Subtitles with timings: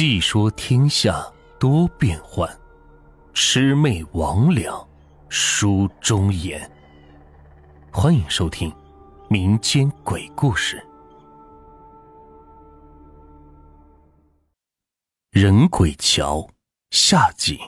[0.00, 1.26] 细说天下
[1.58, 2.48] 多变幻，
[3.34, 4.86] 魑魅魍魉
[5.28, 6.70] 书中言。
[7.90, 8.72] 欢迎收听
[9.28, 10.80] 民间鬼故事。
[15.32, 16.48] 人鬼桥
[16.92, 17.58] 下集。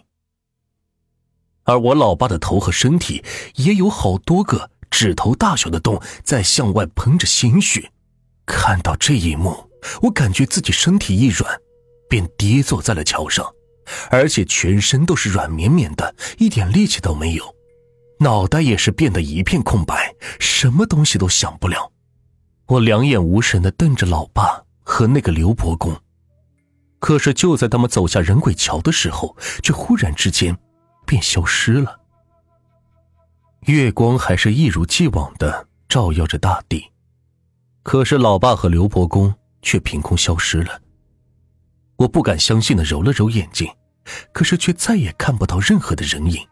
[1.65, 3.25] 而我老爸的头和身体
[3.57, 7.91] 也有好多个指头大小的洞在向外喷着鲜血。
[8.47, 9.69] 看到这一幕，
[10.03, 11.61] 我感觉自己身体一软。
[12.11, 13.47] 便跌坐在了桥上，
[14.11, 17.55] 而且全身都是软绵绵的，一点力气都没有，
[18.19, 21.93] 脑袋也是变得一片空白，什么东西都想不了。
[22.67, 25.97] 我两眼无神的瞪着老爸和那个刘伯公，
[26.99, 30.59] 可是就在他们走下人鬼桥的时候，却忽然之间
[31.07, 32.01] 便消失了。
[33.67, 36.91] 月光还是一如既往的照耀着大地，
[37.85, 40.81] 可是老爸和刘伯公却凭空消失了。
[42.01, 43.71] 我不敢相信的揉了揉眼睛，
[44.33, 46.47] 可是却再也看不到任何的人影。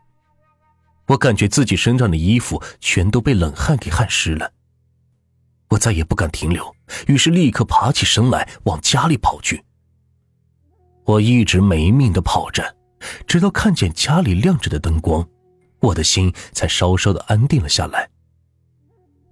[1.06, 4.52] 我感觉自己身上的衣服全都被冷汗给汗湿了。
[5.70, 6.74] 我再也不敢停留，
[7.06, 9.64] 于是立刻爬起身来往家里跑去。
[11.04, 12.76] 我一直没命的跑着，
[13.26, 15.26] 直到看见家里亮着的灯光，
[15.80, 18.10] 我的心才稍稍的安定了下来。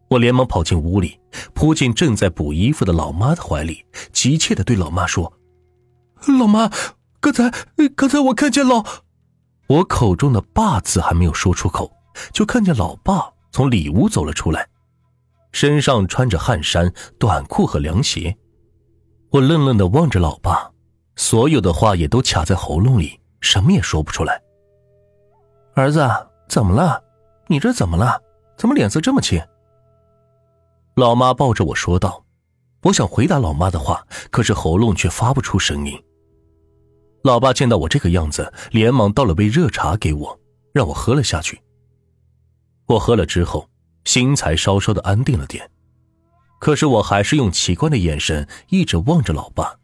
[0.08, 1.20] 我连忙跑进屋里，
[1.53, 5.30] 扑进正在补衣服的老妈的怀里，急切的对老妈说。
[6.39, 6.70] 老妈，
[7.20, 7.53] 刚才
[7.95, 8.84] 刚才我看见老……
[9.69, 11.91] 我口中的“爸”字还没有说出口，
[12.33, 14.69] 就看见老爸从里屋走了出来，
[15.53, 18.36] 身上穿着汗衫、短裤和凉鞋。
[19.31, 20.70] 我愣愣的望着老爸，
[21.17, 24.41] 所有的话也都卡在喉咙里，什么也说不出来。
[25.75, 26.08] 儿子，
[26.48, 27.03] 怎么了？
[27.48, 28.20] 你这怎么了？
[28.56, 29.42] 怎么脸色这么青？
[30.95, 32.25] 老妈抱着我说道。
[32.87, 36.01] 我想回答老妈的话，可是喉咙却发不出声音。
[37.25, 40.39] 老爸见到我这个样子，连忙倒了杯热茶给我，
[40.73, 41.61] 让我喝了下去。
[42.86, 43.69] 我喝了之后，
[44.05, 45.69] 心才稍稍的安定了点。
[46.61, 49.80] 可是我还是用奇怪的眼神一直望着老爸。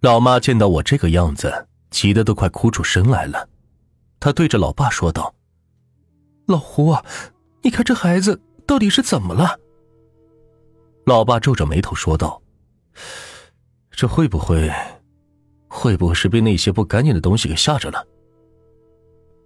[0.00, 3.46] 老妈见到我这个样子，急得都快哭出声来了。
[4.18, 5.34] 她对着老爸说道
[6.48, 6.96] ：“老胡，
[7.60, 9.60] 你看这孩子到底是怎么了？”
[11.08, 12.42] 老爸皱着眉头说道
[13.90, 14.70] ：“这会不会……”
[15.66, 18.06] 会不会是被那些不干净的东西给吓着了？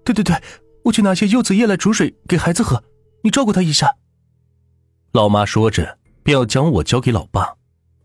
[0.04, 0.36] 对对对，
[0.84, 2.82] 我去拿些柚子叶来煮水给孩子喝，
[3.22, 3.94] 你照顾他一下。
[5.12, 7.54] 老妈说着，便要将我交给老爸，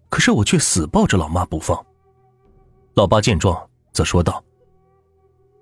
[0.10, 1.84] 可是我却死抱着老妈不放。
[2.94, 4.44] 老爸见状，则说道：“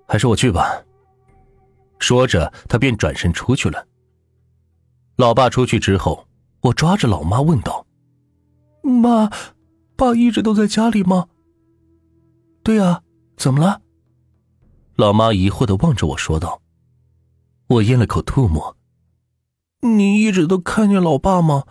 [0.06, 0.82] 还是我去吧。”
[1.98, 3.86] 说着，他便转身出去了。
[5.16, 6.26] 老爸出去之后，
[6.60, 7.85] 我抓着老妈问道
[8.90, 9.30] ：“妈，
[9.96, 11.28] 爸一直都在家里吗？”
[12.62, 13.02] 对呀，
[13.36, 13.80] 怎么了？
[14.96, 16.60] 老妈疑惑的望着我说道。
[17.68, 18.76] 我咽了口唾沫。
[19.80, 21.64] 你一直都看见老爸吗？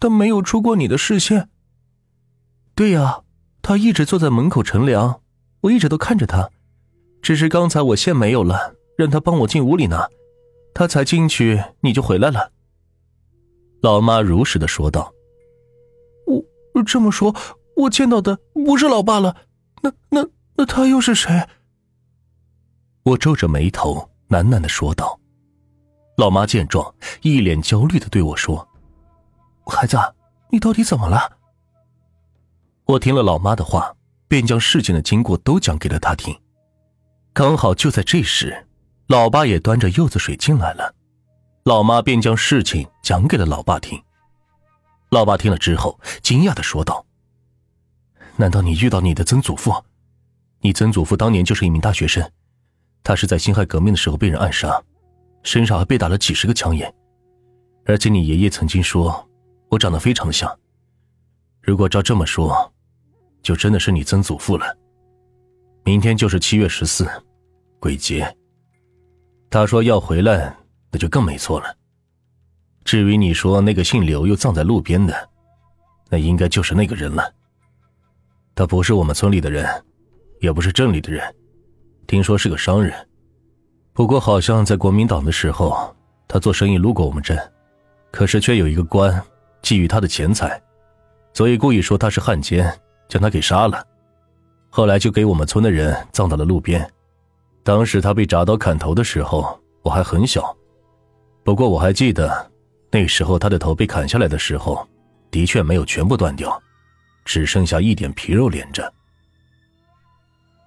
[0.00, 1.48] 他没有出过你的视线。
[2.74, 3.22] 对呀，
[3.60, 5.20] 他一直坐在门口乘凉，
[5.62, 6.50] 我一直都看着他。
[7.20, 10.08] 只是刚才我线没有了，让他帮我进屋里拿，
[10.74, 12.50] 他才进去，你就回来了。
[13.80, 15.12] 老妈如实的说道。
[16.80, 17.34] 这么说，
[17.74, 19.36] 我见到的不是老爸了。
[19.82, 21.48] 那那那他又是谁？
[23.02, 25.18] 我皱着眉头喃喃的说道。
[26.16, 28.68] 老妈见状，一脸焦虑的对我说
[29.66, 29.98] ：“孩子，
[30.50, 31.38] 你到底怎么了？”
[32.86, 33.92] 我听了老妈的话，
[34.28, 36.38] 便将事情的经过都讲给了他听。
[37.32, 38.66] 刚好就在这时，
[39.08, 40.94] 老爸也端着柚子水进来了，
[41.64, 44.00] 老妈便将事情讲给了老爸听。
[45.12, 47.04] 老爸听了之后，惊讶的说道。
[48.36, 49.70] 难道你遇到你的曾祖父？
[50.62, 52.26] 你曾祖父当年就是一名大学生，
[53.04, 54.82] 他是在辛亥革命的时候被人暗杀，
[55.42, 56.90] 身上还被打了几十个枪眼。
[57.84, 59.28] 而且你爷爷曾经说，
[59.68, 60.50] 我长得非常的像。
[61.60, 62.72] 如果照这么说，
[63.42, 64.74] 就真的是你曾祖父了。
[65.84, 67.06] 明天就是七月十四，
[67.78, 68.34] 鬼节。
[69.50, 70.56] 他说要回来，
[70.90, 71.76] 那就更没错了。
[72.84, 75.28] 至于你说那个姓刘又葬在路边的，
[76.10, 77.32] 那应该就是那个人了。
[78.54, 79.66] 他不是我们村里的人，
[80.40, 81.34] 也不是镇里的人，
[82.06, 82.94] 听说是个商人，
[83.92, 85.94] 不过好像在国民党的时候，
[86.28, 87.38] 他做生意路过我们镇，
[88.10, 89.12] 可是却有一个官
[89.62, 90.60] 觊觎他的钱财，
[91.32, 92.70] 所以故意说他是汉奸，
[93.08, 93.82] 将他给杀了，
[94.68, 96.86] 后来就给我们村的人葬到了路边。
[97.62, 100.54] 当时他被铡刀砍头的时候，我还很小，
[101.42, 102.51] 不过我还记得，
[102.92, 104.86] 那时候他的头被砍下来的时候，
[105.30, 106.62] 的确没有全部断掉。
[107.24, 108.92] 只剩下一点皮肉连着。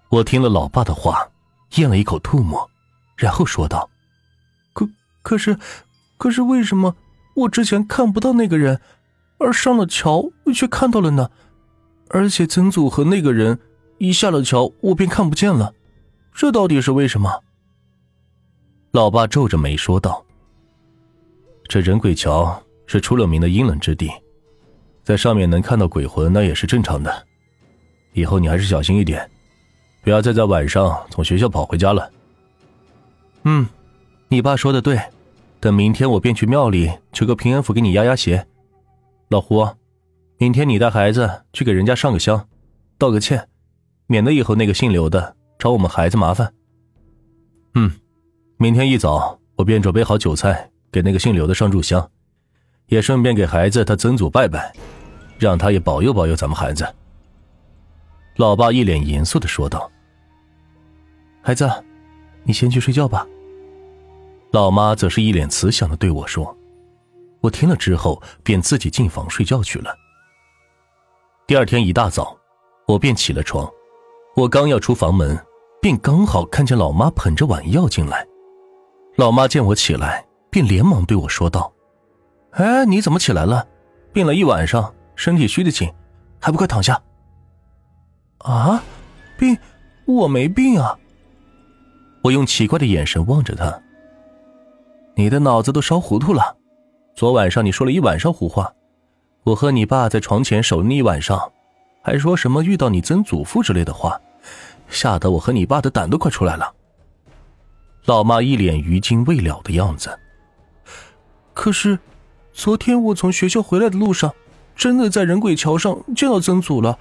[0.10, 1.28] 我听了老爸的话，
[1.76, 2.70] 咽了一口唾沫，
[3.18, 3.90] 然后说道
[4.74, 4.88] ：“可
[5.22, 5.60] 可是，
[6.18, 6.96] 可是为什么
[7.36, 8.80] 我之前看不到那个人，
[9.38, 11.30] 而上了桥却看到了呢？
[12.08, 13.60] 而且曾祖和那个人
[13.98, 15.74] 一下了桥，我便看不见了，
[16.34, 17.44] 这到底是为什么？”
[18.92, 20.25] 老爸皱着眉说道
[21.68, 24.10] ：“这人鬼桥是出了名的阴冷之地，
[25.04, 27.26] 在上面能看到鬼魂，那也是正常的。
[28.14, 29.30] 以后你还是小心一点。”
[30.04, 32.12] 不要再在晚上从学校跑回家了。
[33.42, 33.68] 嗯，
[34.28, 35.02] 你爸说的对，
[35.60, 38.46] 等明天我便去庙里求个平安符给你压压邪。
[39.30, 39.68] 老胡，
[40.38, 42.48] 明天你带孩子去给人家上个香，
[43.00, 43.50] 道个歉，
[44.06, 46.54] 免得以后那个姓刘的找我们孩子麻烦。
[47.74, 47.92] 嗯，
[48.58, 52.10] 明天一早我便准备好酒菜给那个姓刘的上炷香，
[52.88, 54.74] 也顺便给孩子他曾祖拜拜，
[55.38, 56.88] 让他也保佑保佑咱们孩子。
[58.38, 59.90] 老爸一脸严肃的说道。
[61.42, 61.70] 孩子，
[62.44, 63.26] 你先去睡觉吧。
[64.52, 66.56] 老妈则是一脸慈祥的对我说
[67.42, 69.96] ：“我听了之后，便自己进房睡觉去了。”
[71.46, 72.36] 第二天一大早，
[72.88, 73.70] 我便起了床，
[74.36, 75.38] 我刚要出房门，
[75.82, 78.26] 便刚好看见老妈捧着碗药进来。
[79.16, 81.70] 老妈见我起来，便连忙对我说道
[82.56, 83.68] ：“哎，你怎么起来了？
[84.14, 85.92] 病了一晚上，身体虚的紧，
[86.40, 86.98] 还不快躺下？”
[88.40, 88.82] 啊，
[89.38, 89.58] 病？
[90.06, 90.98] 我没病啊。
[92.24, 93.82] 我用奇怪的眼神望着他。
[95.16, 96.56] 你的脑子都烧糊涂了。
[97.18, 98.74] 昨晚上你说了一晚上胡话，
[99.44, 101.52] 我和你爸在床前守了一晚上，
[102.02, 104.18] 还说什么遇到你曾祖父之类的话，
[104.88, 106.74] 吓得我和你爸的胆都快出来了。
[108.06, 110.18] 老妈一脸余惊未了的样子。
[111.56, 111.98] 可是，
[112.54, 114.36] 昨天我从学校回来的路上，
[114.76, 117.00] 真的在人鬼桥上见到曾祖了，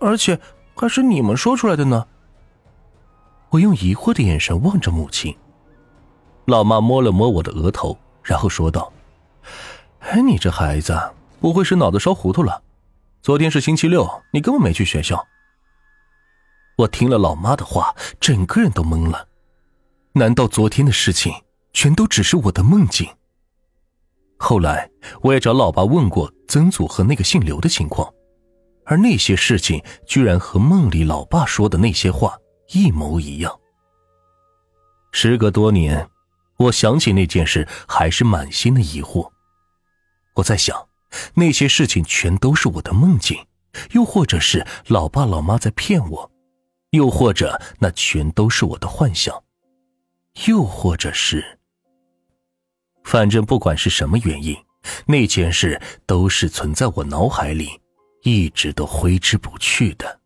[0.00, 0.38] 而且
[0.74, 2.06] 还是你们说出来的呢。
[3.50, 5.34] 我用疑惑的眼神望着母亲，
[6.46, 8.92] 老妈摸了摸我的额头，然后说道
[10.00, 11.00] ：“哎，你这孩子
[11.40, 12.60] 不会是脑子烧糊涂了？
[13.22, 15.24] 昨天是星期六，你根本没去学校。”
[16.76, 19.28] 我听了老妈的话，整个人都懵了。
[20.14, 21.32] 难道昨天的事情
[21.72, 23.08] 全都只是我的梦境？
[24.44, 24.90] 后来
[25.20, 28.12] 我也找老爸问过曾祖和那个姓刘的情况，
[28.84, 32.36] 而那些事情居然和梦里老爸说的那些话。
[32.72, 33.56] 一模一样。
[35.12, 36.08] 时隔多年，
[36.56, 39.30] 我想起那件事，还是满心的疑惑。
[40.34, 40.88] 我在想，
[41.34, 43.38] 那些事情全都是我的梦境，
[43.92, 46.32] 又或者是老爸老妈在骗我，
[46.90, 49.44] 又或者那全都是我的幻想，
[50.46, 51.60] 又或者是……
[53.04, 54.56] 反正不管是什么原因，
[55.06, 57.80] 那件事都是存在我脑海里，
[58.22, 60.20] 一直都挥之不去的。